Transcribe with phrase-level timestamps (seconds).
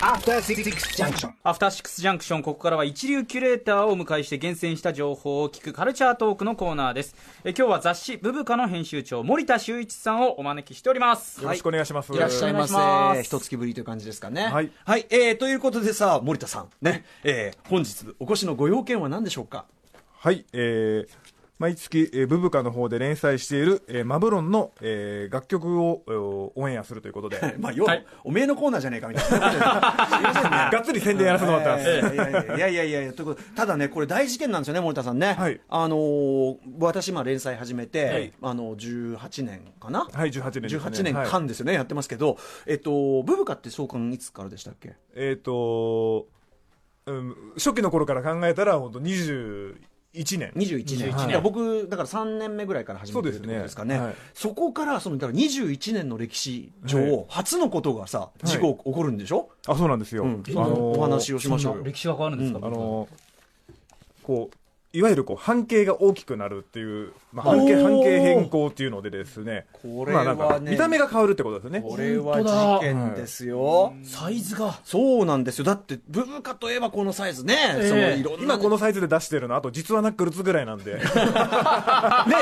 [0.00, 7.16] アフターシックスジャンクションアフターシックスジャンクション、ここからは一流キュレーターをお迎えして厳選した情報を聞くカルチャートークのコーナーです。
[7.42, 11.42] え今日は雑誌ブブカの編集長、森田修一さんをお招きしております。
[11.42, 12.12] よろしくお願いします。
[12.12, 13.22] いらっしゃいまお願いしませ。
[13.22, 14.42] す一月ぶりという感じですかね。
[14.44, 15.06] はいはい。
[15.08, 19.64] えー、ということでさ、森田さん、ね、えー、本日お越しのご用件は何でしょうか？
[20.18, 21.08] はい、えー、
[21.58, 26.18] 毎月、えー、ブブカの方で連載している、えー、マブロンの、えー、楽曲を、えー
[26.54, 29.40] オンエアするということで、 まあ、要は、はいおめえのコーナーじゃねえかみたいな。
[30.72, 32.56] がっつり宣伝やらせてもらってます。
[32.56, 35.34] いやいやいやいやということでただね、これ大事件なんですよね、森田さんね。
[35.34, 40.08] はいあのー私、今連載始めて、はいあの、18年かな？
[40.12, 40.68] はい、18年ね。
[40.68, 44.94] 18年はい間ですよね、やってますけど、えっと、ブブカって創刊いつからでしたっけ？
[45.14, 46.28] えっ、と、
[47.06, 49.00] うん、初期の頃から考えたら、本当
[50.14, 50.52] 21年。
[50.54, 54.00] 21年、はい僕、だから3年目ぐらいから始めてるってことですかね、ね。
[54.00, 54.14] はい。
[54.54, 57.26] こからそのだから21年の歴史上、はい。
[57.28, 60.24] 初のことがさ、事故起こるんでしょ、あ、そうなんですよ。
[60.24, 60.42] うん。
[60.46, 61.84] あのーお話をしましょうよ。
[61.84, 63.08] 歴史が変わるんですか、あのー
[64.22, 64.56] こう、
[64.96, 71.82] いわゆるこう半径が大きくなるっていう、まあ、半径半径変更っていうのでですね、これはねまあ見た目が変わるってことですよね。
[71.82, 73.94] これは事件ですよ。
[74.02, 74.78] サイズが。
[74.84, 75.64] そうなんですよ。
[75.64, 77.56] だって、ブブカといえばこのサイズね。
[77.82, 80.94] そのいろんな今このサイズで出してるの、あと実はナックルズぐらいなんで。
[80.98, 81.02] ね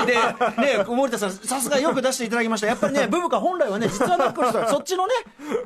[0.07, 2.67] で、ね森田さん、さすがよく出していただきました。
[2.67, 5.12] やっぱりね、 ブブカ本来はね、実はナックルズはそっちのね、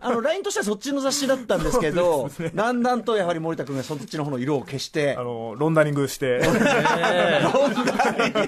[0.00, 6.74] あの、ラインとしてはそっちの雑誌だったんですけど、だんだんとやはり森田君がそっちの方の色を消してあ、の、ロンダリングして、 ロンダ
[8.12, 8.41] リング、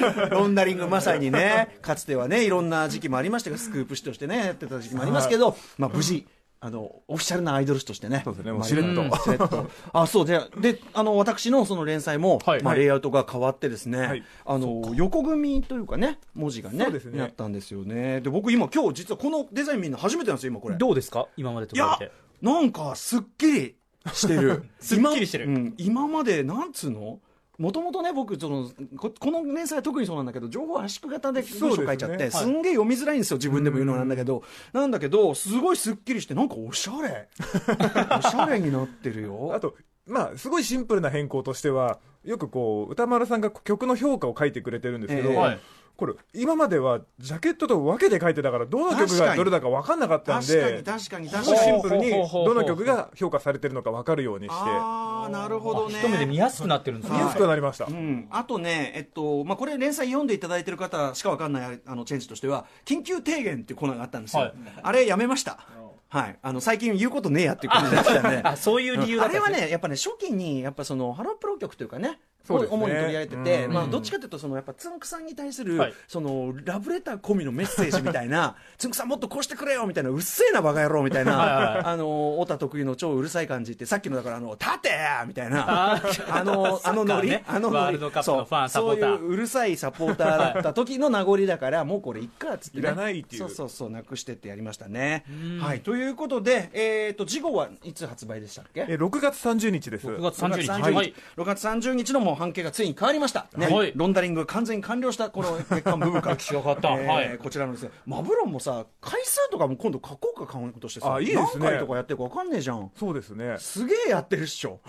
[0.30, 6.26] ロンダリングまさにね、かつてはね、いろんな時期もありましたが、スクープ誌としてね、やってた時期もありますけど、まあ無事、
[6.60, 8.22] あの、オフィシャルなアイドル誌としてね。
[8.24, 9.70] そうですねしれっと。
[9.92, 18.22] あ、そう、で、で、あの、私のその連載も、はいまあレイアウトが変わってですね、はいあの、横組みというかね、文字がね、ねなったんですよね。
[18.22, 20.76] で、僕今、今日実はこのデザイン見るの初めてなんですよ、今これ。
[20.76, 21.26] どうですか？
[21.36, 23.74] 今までと比べて。、なんか、すっきり
[24.14, 24.64] してる。
[24.80, 27.20] すっきりしてる今うん今まで、なんつうの？
[27.58, 34.42] もともとね、僕そのこ、この連載は特にそうなんだけど、情報圧縮型で文章書いちゃって、す,、そうですねんげえ読みづらいんですよ、自分でも言うのなんだけど、
[34.72, 37.28] なんだけど、すごいすっきりして、なんかおしゃれ。
[38.18, 39.52] おしゃれになってるよ。
[39.54, 39.76] あと、
[40.06, 45.36] まあ、すごいシンプルな変更としては、よくこう、歌丸さんが曲の評価を書いてくれてるんですけど、ええ。
[45.36, 45.60] はい
[45.96, 51.58] これ、今まではジャケットと分けて書いてたから、どの曲がどれだか分かんなかったん確かに、で、確かに、すごい確かに。
[51.58, 56.00] シンプルに、どの曲が評価されてるのか分かるようにして、あー、なるほどね。
[56.00, 57.18] 一目で見やすくなってるんですね。
[57.18, 57.86] 見やすくなりました。
[57.86, 64.54] うん、あとね、えっとまあ、これ、連載読んでいただいてる方しかわかんないあのチェンジとしては、緊急提言っていうコーナーがあったんですよ、はい。
[64.82, 65.60] あれ、やめました、
[66.08, 69.66] はい、あの最近言うことねえやっていう感じでしたんで、 あ、そういう理由だあれはったんですね。
[69.66, 73.72] ね、やっぱね、初期に、やっぱそのハロープロ曲というかね、主に取り上げてて、うん。
[73.72, 75.94] まあ、どっちかというと、そのやっぱつんくさんに対する、はい。
[76.06, 84.90] そのラブレター込みのメッセージみたいな、 つんくさんもっとこうしてくれよみたいな、うっせえな、バカ野郎みたいな、あの太田得意の超うるさい感じって、さっきのだから、あの立て
[85.26, 85.94] みたいな、
[86.30, 89.16] あの、あのノリ、サッあのノールドカップのファンそうサポーター。
[89.18, 93.40] そういううるさいサポーターだった時の名残だから、もうこれいっかっつって、ね、いらないっていう。
[93.40, 95.24] そうそうそう、なくしてってやりましたね。
[95.60, 98.86] はい、ということで、えっ、と、次号はいつ発売でしたっけ？
[98.88, 100.08] え6月30日です。
[100.08, 100.68] 6月30日。
[100.68, 101.14] 6月30日,、はい。
[101.36, 103.92] 6月30日のもう半径がついに変わりました、ねはい。
[103.94, 107.90] ロンダリングが完全に完了したこの月間部分から歴史が変わったえーはいこちらのですね。
[108.06, 111.64] マブロンもさ回数とかも今度書こうかカウントしてさあいいですね。
[111.64, 112.90] 何回とかやってるか分かんねえじゃん。
[112.96, 113.56] そうですね。
[113.58, 114.80] すげえやってるっしょ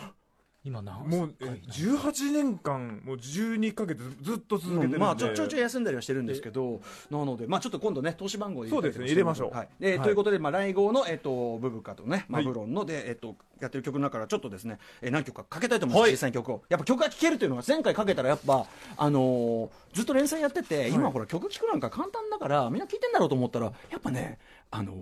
[0.65, 4.97] 今何もう、え18年間、もう12ヶ月ずっと続けてるんで。
[4.97, 6.81] まあちょちょいちょい休んだりはしてるんですけど
[7.11, 9.55] なのでまあちょっと今度ね投資番号そうですね入れましょう。
[9.55, 9.69] はい。
[9.79, 9.99] ではい。
[10.01, 16.63] ということでまあ来号のえっとブブカとねマブロンのでえっとやってる曲の中からちょっとですねえー何曲かかけたいと思います実際に曲を。
[16.67, 18.65] やっぱ曲が聴けるというのが前回かけたらやっぱ
[18.97, 24.39] あのーずっと連載やってて今ほら曲聴くなんか簡単だからみんな聴いてんだろうと思ったらやっぱね
[24.71, 24.95] あのー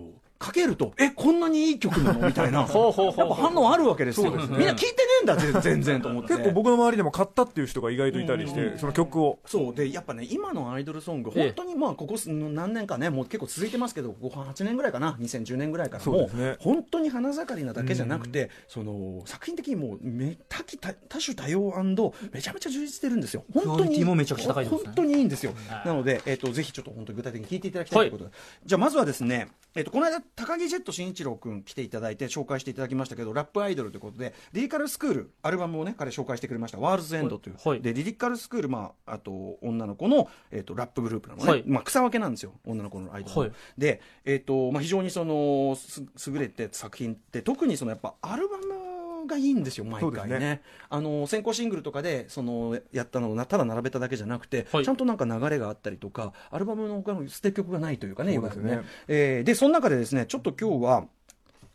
[0.44, 2.26] かけるとえこんなにいい曲なの？
[2.26, 2.60] みたいな。
[2.60, 3.28] やっほうほうほう。
[3.30, 4.30] ぱ反応あるわけですよ。
[4.30, 4.58] すね。
[4.58, 6.34] みんな聴いてねえんだ全全然と思って。
[6.34, 9.38] 結構僕の周りでも買ったっていう人が意外といたりして、その曲を。
[9.46, 9.74] そう。
[9.74, 11.42] でやっぱね今のアイドルソングええ。
[11.44, 16.56] 本当にまあここす何年かねもう結構続いてますけどここ8年ぐらいかな？2010年ぐらいからもうね。
[16.58, 21.72] 本当に花盛りなだけじゃなくてその作品的にもうめ多岐多多種多様
[22.32, 23.44] めちゃめちゃ充実してるんですよ。
[23.52, 24.04] 本当にね。
[24.04, 25.52] 本当にいいんですよ。
[25.68, 28.30] はいなので、えっとぜひちょっと本当に具体的に聞いていただきたいということで、
[28.64, 36.78] じゃあまずはですね、えっとこの間高木ジェット慎一郎君来ていただいて紹介していただきましたけどラップアイドルということでリリカルスクールアルバムをね彼紹介してくれました。
[36.78, 37.80] ワールズエンドという、はい。
[37.80, 41.64] でリリカルスクール、まあ、あと女の子の、えっとラップグループなのね、はい。
[41.66, 43.52] まあ、草分けなんですよ女の子のアイドルの、はい。
[43.78, 48.64] で、えっとまあ、非常にそのす優れて作品って特にそのやっぱアルバム
[49.26, 50.38] がいいんですよ毎回ね。
[50.38, 50.62] ね。
[50.88, 54.84] あの先行シングルとかでそのやったのをなただ並べただけじゃなくて、はい。
[54.84, 58.82] ちゃんとなんか流れがあったりとかアルバムの他の捨て曲がないというかねそうですね。
[59.08, 61.04] えーでその中でですねちょっと今日は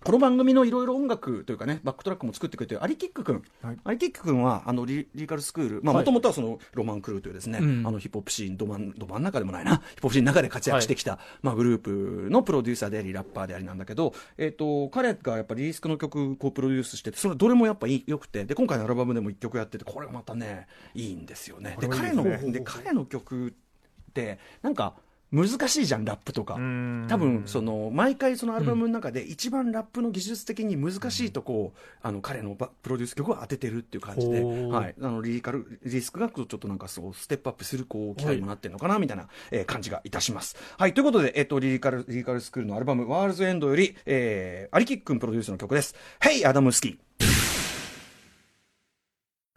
[0.01, 3.78] この番組のいろいろ音楽というかね、バックトラックも作ってくれてるアリキック君、はい。
[3.84, 7.86] アリキック君は、あの lyrical school、もともとはその ROMANCREW というですね、うん。
[7.86, 21.78] あのヒップホップシーンど真ん、ど真ん中でもないな、ヒップホップシーンの中で活躍してきた、まあ、グループのプロデューサーであり、ラッパーでありなんだけど、えっ、と、彼がやっぱりリリースの曲、こうプロデュースしてて、それどれもやっぱいい良くて、で、今回のアルバムでも一曲やってて、これがまたね、いいんですよね。
[21.78, 24.96] で、彼の、で、彼の曲って、なんか、
[25.31, 26.55] 難しいじゃん、ラップとか。
[26.55, 27.05] ん。
[27.07, 40.55] 多分その毎回そのアルバムの中で一番ラップの技術的に難しいとこを、あの彼のバプロデュース曲を当ててるっていう感じで、はい、あのリリカルリスクがちょっとなんかそうステップアップするこう機会にもなってるのかなみたいな、えー感じがいたします。
[40.77, 40.93] はい。
[40.95, 45.95] ということで、えっとリリカルリリカルスクールのアルバム「ワールズエンドより、えー、アリキックンプロデュースの曲です。
[46.19, 46.97] Hey アダムスキー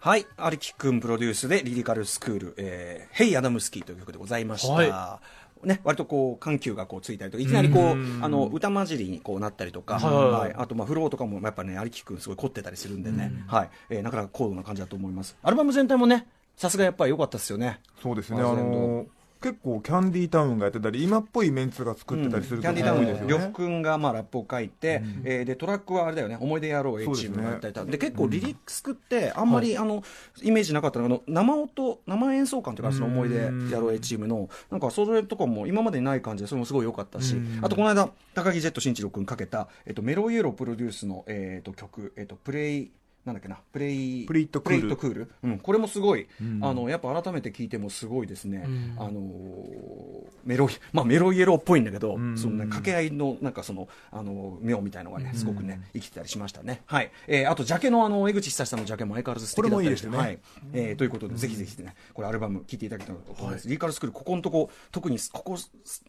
[0.04, 4.72] はい、アリキックンプロデュースでリリカルスクール、えー、ヘイアダムスキーという曲でございました。
[4.72, 5.20] は
[5.64, 8.25] ね、割とこう緩急がこうついたりとかいきなりこううん。
[8.25, 13.70] あの歌混じりにこうなったりとか、はいはいあとまあフローとかもやっぱねアリキックンすごい凝ってたりするんでね、はい。
[13.91, 15.37] えーなかなか高度な感じだと思います。
[15.43, 16.26] アルバム全体もね
[16.56, 17.81] さすがやっぱり良かったですよね。
[18.03, 19.06] そうですね、あワー
[19.43, 23.33] 結構キャンディータウンがやってたり今っぽいメンツが作ってたりするキャンディータウン多いですよね。
[23.33, 26.39] 呂布君がまあラップを書いて、えーでトラックはあれだよね。
[26.41, 27.91] 思い出やろう A チームがやったりとか。
[27.91, 30.03] で,、結構リリックスってあんまり、あの
[30.43, 34.49] イメージなかったのがあの生音生演奏感というかその思い出やろう A チームの。
[34.71, 37.37] なんかそれとかも今までにない感じでそれもすごい良かったし。
[37.61, 42.91] あとこの間高木ジェット新一郎君かけた、えっと、メロイエロープロデュースの、えっと曲、えっと、プレイ
[43.24, 44.80] なんだっけなプレイプレイットクール。
[44.80, 46.26] プレイットクール、うん、これもすごい、
[46.60, 48.96] あのやっぱ改めて聞いてもすごいですね、ん。
[48.98, 56.82] あのーメロイまあメロイエローっぽいんだけど、そのね掛け合いのなんかそのあの妙みたいのがねすごくね生きてたりしましたね。
[56.86, 60.38] はい、えーあとジャケのあの江口久志さんのジャケも相変わらず素敵だったりしてこれもいいはい。
[60.72, 65.56] えーということでぜひぜひねこれアルバム聴いていただきたいと思います、リーカルスクールここのとこ特にここ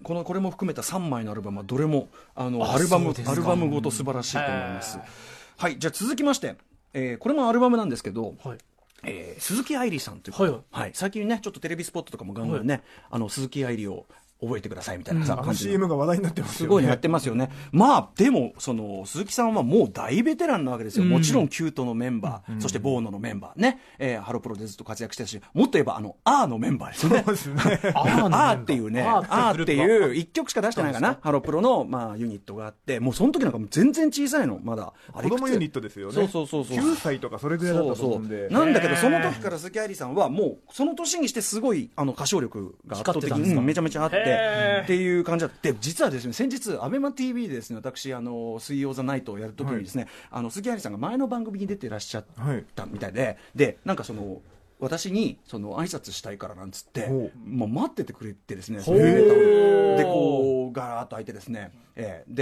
[0.01, 4.97] このこれも含めた3枚のアルバムはどれもあのあアルバムアルバムごと素晴らしいと思います。
[5.57, 5.77] はい。
[5.77, 6.55] じゃあ続きまして、
[6.93, 8.57] えーこれもアルバムなんですけど、はい。
[9.05, 14.05] えー鈴木愛理さんという、はいはい、最近ねちょっとテレビスポットとかもガンガンね、あの鈴木愛理を
[14.43, 15.71] 覚えてくださいみたいなさ、あの感じの。
[15.71, 16.57] CM が話題になってますよね。
[16.57, 17.49] すごいってますよね。
[17.71, 21.05] まあ、でも、その、鈴木さんはもう大ベテランなわけですよ。
[21.05, 23.61] もちろん、キュートのメンバー、そして、ボーノのメンバー。
[23.61, 27.23] ね、えーハロプロでずっと活躍してたし、もっと言えば、あの、アーのメンバーですよね。
[27.25, 27.55] そうですね。
[27.93, 34.93] アーっていうね、アアーっていう一曲しか出してないかな、ハロプロの、まあ、ユニットがあって、もうその時なんかもう全然小さいの、まだ。
[35.13, 36.13] あれ子供ユニットですよね。
[36.13, 36.77] そうそうそうそう。
[36.77, 38.49] 9歳とかそれぐらいだったと思うんで。
[38.49, 44.17] なんだけど、その時から鈴木愛理さんは、もう、その年にしてすごい、あの、歌唱力が圧倒的にうんめちゃめちゃあって
[44.83, 52.65] っていう感じだって、実はですね、先日、アベマ TV でですね、私、あの、水曜ザナイトをやる時にですね、あの、鈴木愛理さんが前の番組に出てらっしゃっはい。
[52.75, 54.41] たみたいで、で、なんかその、
[54.83, 62.33] 私にその挨拶したいからなんつってほもう待っててくれてですねでこうガーッと開いてですね、ええ。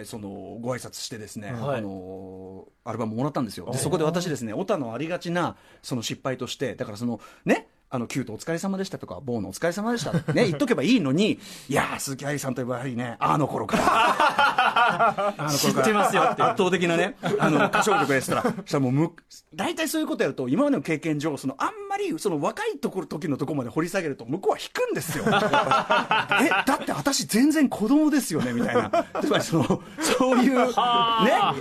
[0.00, 0.28] でその
[0.60, 1.78] ご挨拶してですね、はい。
[1.78, 3.70] あのアルバムもらったんですよ。
[3.70, 10.12] でそこで私ですねオタのありがちなその失敗としてだからそのねあのキュートお疲れ様でしたとかボーノお疲れ様でした。
[10.12, 11.38] ね 言っとけばいいのに
[11.68, 15.34] いやー鈴木愛理さんといえばやはりねあの頃から。
[15.38, 16.42] あの頃から知ってますよって。
[16.42, 18.42] 圧倒的なねあの歌唱力ですから。
[18.42, 19.12] そしたらもうむ
[19.54, 25.24] 大体そういうことやると今までの経験上そのあんまりその若いところ時のところまで掘り下げると向こうは引くんですよ。
[25.30, 28.90] えだって私全然子供ですよねみたいな。
[29.22, 30.72] つまりそのそういうね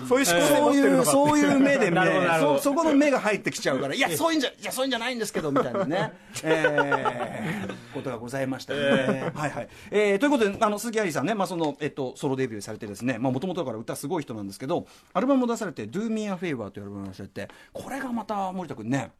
[0.10, 2.58] そういう思考でそういうそういう目で見なるほどなるほど。
[2.58, 6.14] そそこの目が入ってきちゃうからいやそういうんじゃいやそういうんじゃないんですけどみたいなね、
[6.44, 19.12] えーことがございましたね、はいはい、えーということであの鈴木愛理さんね、まあそのえっと、ソロデビューされてですねもともとだから歌すごい人なんですけどアルバムも出されて「Do Me a Favor」というアルバムを出されてこれがまた森田君ね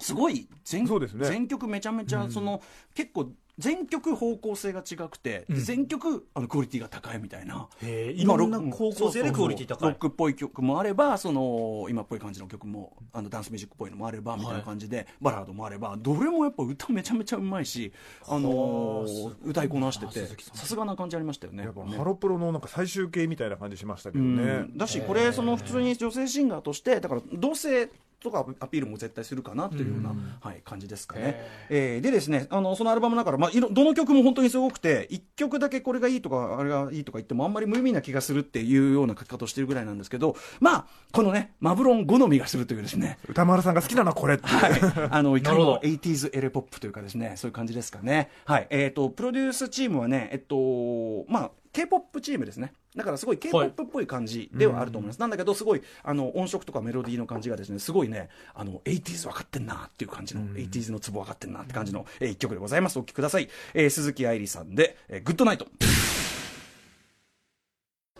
[0.00, 1.28] すごい全そうですね。
[1.28, 2.62] 全曲めちゃめちゃその、
[2.94, 7.68] 結構全曲方向性が違くて、全曲あのクオリティが高いみたいな、
[8.14, 9.88] 今いろんなロック方向性でクオリティ高い。
[9.90, 17.92] ロックっぽい曲もあればその今っぽい感じの曲もあのダンスミュージックっぽいのもあればみたいな感じで、バラードもあればどれもやっぱ歌めちゃめちゃうまいし、
[18.28, 21.96] あのー歌いこなしててさすがな感じありましたよねやっぱね。
[21.96, 24.76] ハロプロのなんか最終形みたいな感じしましたけどうねん。
[24.76, 43.18] だしこれその普通に女性シンガーとしてだから同性とかアピールも絶対するかなというような、はい、感じですかね、えーでですねあのそのアルバムの中から、まあ、いろどの曲も本当にすごくて1曲だけこれがいいとかあれがいいとか言ってもあんまり無意味な気がするっていうような書き方をしてるぐらいなんですけどまあこのねマブロン好みがするというですね。
[43.28, 44.56] 歌丸さんが好きなのはこれっていう。
[44.56, 45.88] はい、あのいかにもなるほど。
[45.88, 48.30] 80s エレポップというかですねそういう感じですかね。
[48.44, 48.66] はい。
[48.70, 52.72] えっ、とプロデュースチームはねえっとまあ K-POP チームですね。
[52.96, 62.98] だからすごい K-POP っぽい感じではあると思います、なんだけどすごいあの音色とかメロディーの感じがですねすごいねあの 80s 分かってんなっていう感じの、80s のツボ分かってんなって感じの、えー一曲でございます。
[62.98, 65.68] お聴きください、えー鈴木愛理さんで、えーグッドナイト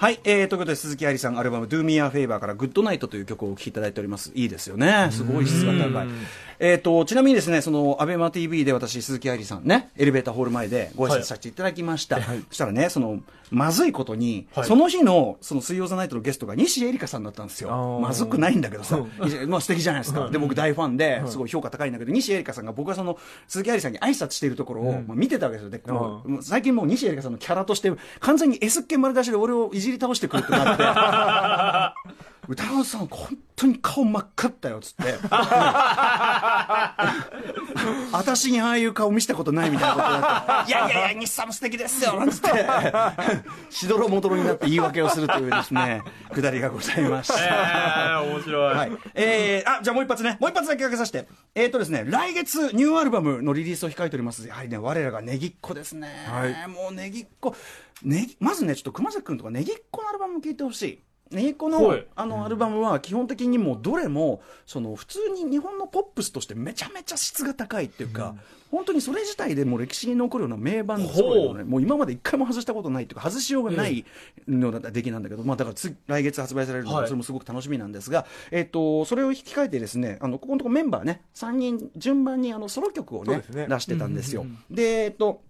[0.01, 4.31] はい、えー、ということで鈴木愛理さんアルバム「Do Me a Favor」から「グッドナイトという曲をお聴きいただいております。
[4.33, 5.09] いいですよね。
[5.11, 6.09] すごい質が高い。
[6.61, 13.19] えー、とちなみにですねそのアベマ t v で私鈴木愛理さんねエレベーターホール前でご挨拶させていただきました、そしたらねその
[13.51, 14.65] まずいことに、はい。
[14.65, 17.99] その日のその水曜ザナイトのゲストが西エリカさんだったんですよ。
[18.01, 18.99] まずくないんだけどさ、
[19.47, 20.29] まあ素敵じゃないですか。
[20.31, 25.71] で僕大ファンですごい評価高いんだけど西エリカさんが僕がその鈴木愛理さんに挨拶しているところを、まあ、見てたわけですよ。
[25.71, 35.03] で最近もう西エリカさんのキャラとして完全に S っ気丸出しで俺をいじり倒してくるってなって 歌川さん本当に顔真っ赤ったよっつって
[38.11, 42.49] 私にああいう顔見せたことないみたいなことになっていやいやいや日産も素敵ですよなんつって
[43.69, 46.03] しどろもどろになって言い訳をするというですね
[46.33, 48.75] くだりがございましたえー、面白い。
[48.75, 48.93] はい。
[49.15, 50.37] えー、あ、じゃあもう一発ね。
[50.41, 51.27] もう一発だけかけさせて。
[51.55, 54.47] えっ、とですね、来月ニューアルバムのリリースを控えております。
[54.47, 56.09] やはりね、我らがネギっ子ですね。
[56.29, 57.55] はいもうネギっ子。
[58.03, 61.03] ネギ、まずね、ちょっと熊崎くんとかネギっ子のアルバム聴いてほしい。
[61.31, 62.07] ネギっ子の、はい。
[62.17, 68.35] あのアルバムは基本的にもうどれもその普通に日本のポップスとしてめちゃめちゃ質が高いっていうか、
[68.71, 71.65] 本当にそれ自体でもう歴史に残るような名盤ほう揃いのね。
[71.65, 74.05] もう今まで一回も外したことないっていうか外しようがない
[74.47, 77.07] のだ出来なんだけど、まあ、だから次来月発売されるので、はい。
[77.07, 84.45] それもすごく楽しみなんですが、えっとそれを引き換えてですねあのここのところメンバーね3人順番にあのソロ曲をね出してたんですよ。
[84.71, 85.43] でえっと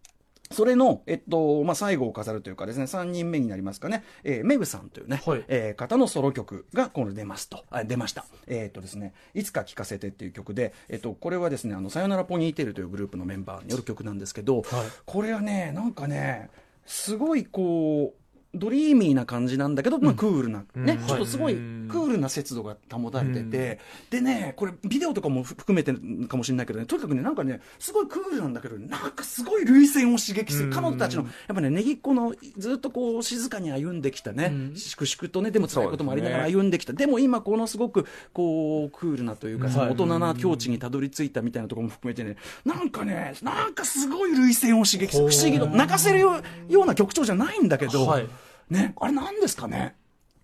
[0.50, 5.44] それの、えっとまあ、最後を飾るというかですね3人目になりますかね、えーメグさんというね、はい。
[5.48, 7.64] えー方のソロ曲がこの出ますと。
[7.70, 14.62] あ出ました、えーっとですね、いつか聴かせてっていう曲で、えっとこれはですねあのさよならポニーテールというグループのメンバーによる曲なんですけど、
[15.04, 16.50] これはねなんかね
[16.86, 23.78] すごいこうドリーミーな感じなんだけど、まあ、クールな、ね、ちょっとすごいクールな節度が保たれてて、
[24.08, 25.92] でね、これ、ビデオとかも含めて
[26.26, 48.26] かもしれないけどね、とにかくね、なんかね、すごいクールなんだけど、なんかすごい涙腺を刺激する、彼女たちの、やっぱね、ネギっ子のずっとこう、静かに歩んできたね、粛々とね、でも辛いこともありながら歩んできた、でも今、このすごくこう、クールなというか、その大人な境地にたどり着いたみたいなところも含めてね、なんかね、なんかすごい涙腺を刺激する、不思議と、泣かせるようような曲調じゃないんだけど、はい
[48.70, 49.96] ね、あれなんですかね？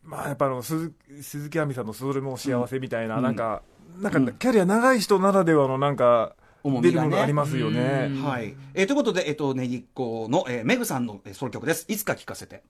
[0.02, 3.62] まあ、やっぱあの鈴鈴木亜美さんのそれも幸せみたいな、なんか、
[4.00, 8.10] なんか、キャリア長い人ならではのなんか、重みがありますよね。
[8.22, 8.56] はい。
[8.72, 11.84] えーということで、えっ、と、ネギっ子の、えーメグさんのえーソロ曲です。
[11.88, 12.62] いつか聴かせて。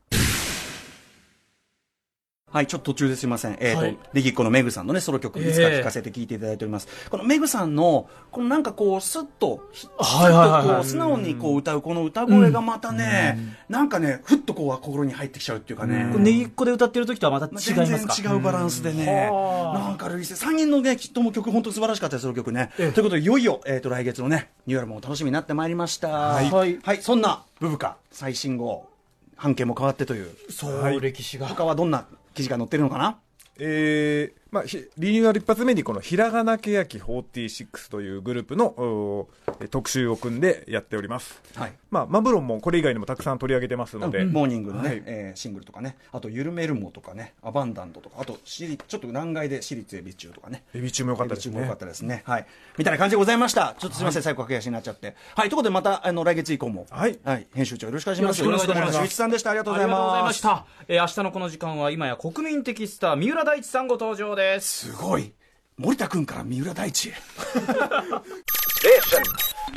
[2.55, 3.57] はい、ちょっと途中ですいません。
[3.59, 6.87] えっ、と、はいネギっ子のメグさんのね、ソロ曲、いつか聴かせて聴いていただいております。
[7.11, 16.11] このメグさんの、このなんかこう、スッと、ひはいはいはい素直にこう歌う、この歌声がまたね、なんかね、ふっとこう、心に入ってきちゃうっていうかね。
[16.13, 18.15] これネギっ子で歌ってる時とはまた違い全ますか？
[18.23, 22.71] 然違うバランスでね、はあなんかルイス、3人のね、とも曲、本当に素晴らしかったです、その曲ね。
[22.77, 26.09] ということで、いよいよ、えっ、と、来月のね、ニューアルバムも楽しみになってまいりました。
[26.09, 28.87] はいはいはい、そんな、ブブカ、最新号、
[29.35, 31.49] 半径も変わってという、そう、歴史が。
[31.49, 33.21] 他はどんな記事が載ってるのかな？
[33.59, 39.27] えーまあ、ひリニューアル一発目にこのひらがなけやき46というグループの
[39.69, 41.43] 特集を組んでやっております。
[41.57, 41.73] はい。
[41.91, 50.63] まあ、マブロンもこれ以外にもたくさん取り上げてますので、モーニングのね、はいえーシングルとかね、あと、ゆるめるもとかね、アバンダントとか、あと、ちょっと難解で私立エビ中とかね。
[50.73, 51.79] エビ中も良かったですねエビ中も良かっ。
[51.79, 52.23] たですね。
[52.25, 52.47] はい。
[52.79, 53.75] みたいな感じでございました。
[53.77, 55.17] ちょっとすみません、最後駆け足になっちゃって。
[55.35, 55.49] はい。
[55.49, 57.19] ということで、また、あの、来月以降も、はい
[57.55, 58.45] 編集長よろしくお願いします。
[58.45, 59.51] よろしくお願いしますさんでした。
[59.51, 60.33] ありがとうございありがとうございま。
[60.33, 60.65] した。
[60.87, 64.44] えー明日のこの時間は今や国民的スター、三浦大知さんご登場です。
[64.61, 64.93] す。
[64.93, 65.33] ごい。
[65.77, 67.15] 森田君から三浦大知へ「」「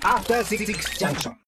[0.03, 1.33] アフター66ジャンクション」